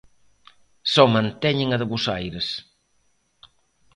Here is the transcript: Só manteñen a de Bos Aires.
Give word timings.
Só 0.93 1.03
manteñen 1.15 1.69
a 1.71 1.77
de 1.81 1.85
Bos 1.91 2.05
Aires. 2.17 2.47